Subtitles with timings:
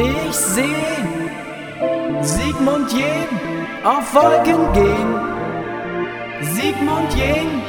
[0.00, 0.97] Ich seh
[2.58, 3.28] Sigmund Jähn
[3.84, 5.14] auf Wolken gehen.
[6.42, 7.62] Sigmund Jähn.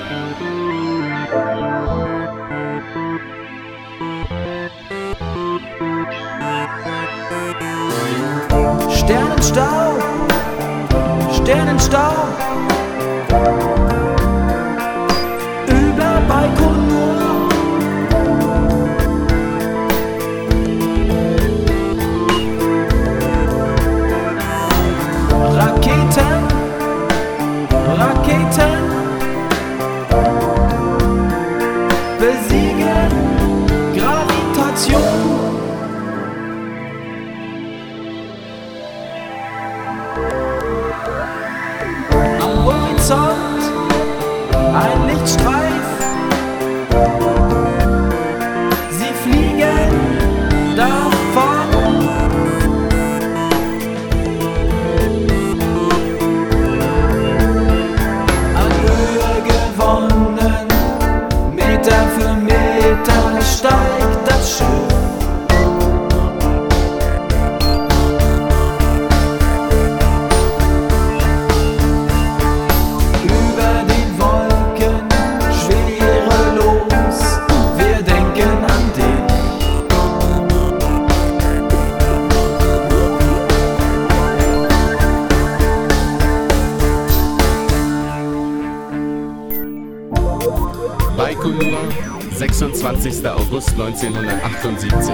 [8.89, 9.93] Sternenstau,
[11.33, 12.13] Sternenstau.
[91.39, 91.87] Baikonur,
[92.35, 93.25] 26.
[93.25, 95.13] August 1978.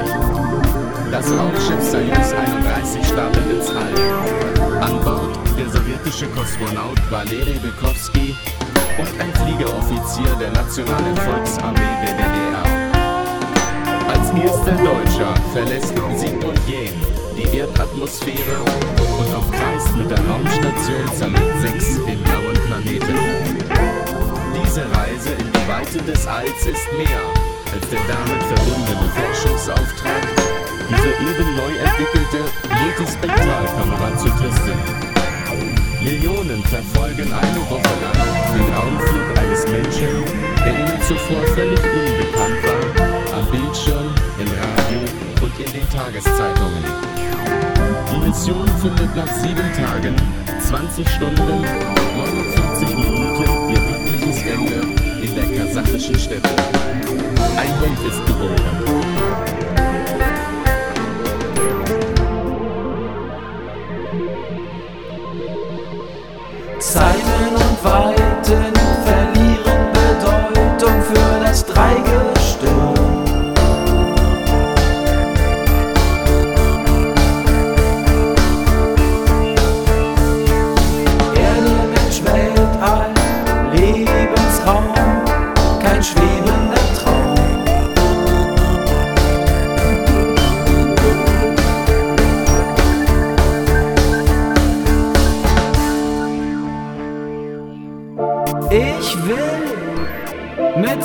[1.11, 4.81] Das Raumschiff Soyuz 31 startet ins All.
[4.81, 8.35] An Bord der sowjetische Kosmonaut Valeri Bykowski
[8.97, 12.65] und ein Fliegeroffizier der Nationalen Volksarmee der DDR.
[14.07, 18.57] Als erster Deutscher verlässt Sigmund Jähn die Erdatmosphäre
[19.19, 21.61] und auf Kreis mit der Raumstation Salyut
[26.05, 27.25] des Alls ist mehr
[27.73, 30.23] als der damit verbundene Forschungsauftrag,
[30.87, 34.77] die soeben neu entwickelte Multispektralkamera zu testen.
[36.03, 38.21] Millionen verfolgen eine Woche lang
[38.53, 40.25] den Raumflug eines Menschen,
[40.63, 44.99] der ihnen zuvor völlig unbekannt war, am Bildschirm, im Radio
[45.41, 46.85] und in den Tageszeitungen.
[48.11, 50.15] Die Mission findet nach sieben Tagen,
[50.59, 53.84] 20 Stunden, 49 Minuten ihr wirkliches Ende in
[56.13, 56.49] Stätte.
[57.57, 58.24] Ein Hund ist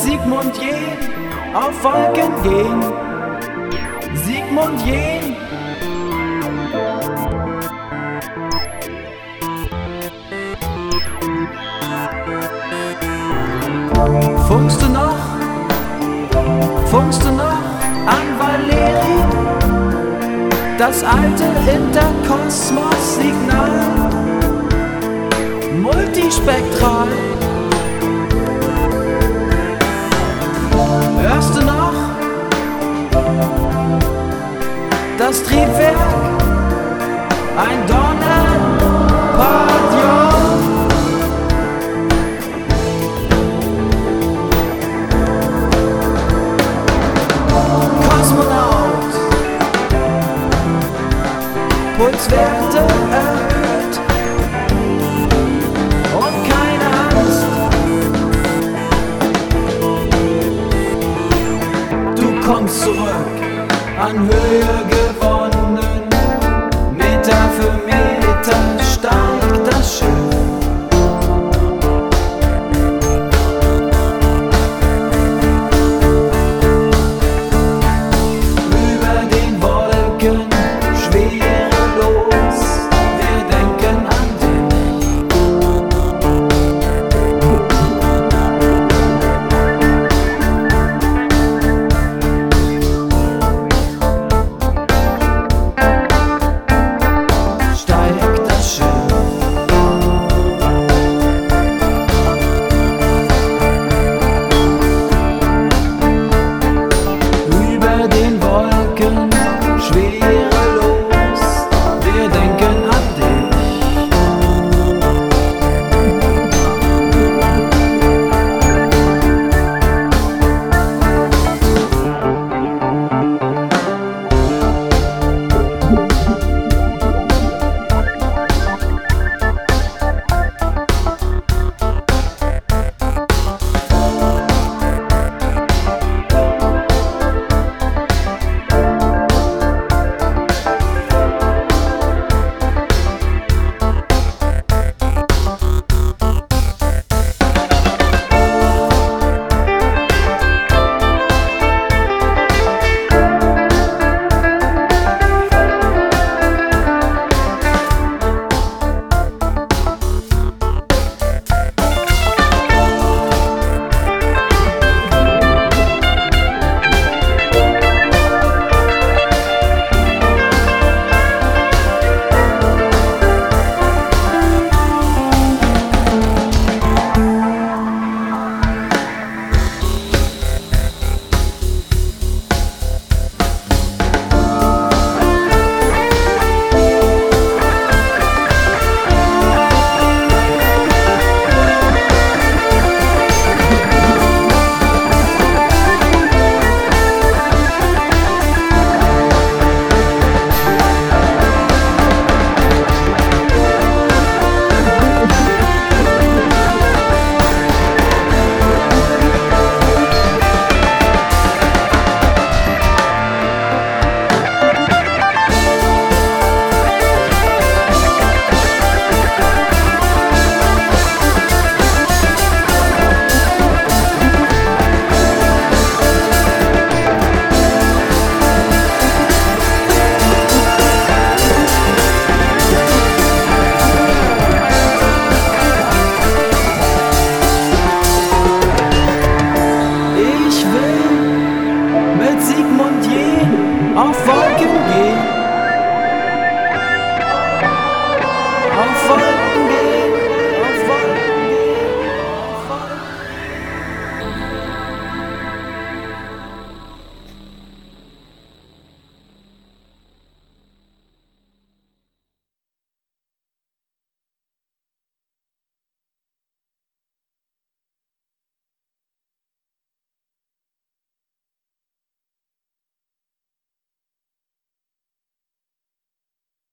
[0.00, 0.96] Sigmund Jähn
[1.54, 2.82] auf Wolken gehen.
[4.14, 5.36] Sigmund Jähn.
[14.48, 15.18] Funkst du noch?
[16.86, 17.60] Funkst du noch
[18.06, 19.22] an Valeri?
[20.78, 23.70] Das alte Interkosmos-Signal
[25.82, 27.29] multispektral.
[35.30, 35.96] Das Triebwerk?
[37.56, 38.50] Ein Donnerpadion.
[48.08, 49.12] Kosmonaut.
[51.96, 52.80] Pulswerte
[53.12, 53.94] erhöht.
[56.18, 57.46] Und keine Angst.
[62.16, 63.40] Du kommst zurück
[64.00, 64.99] an Höhe